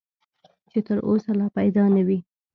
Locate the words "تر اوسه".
0.87-1.31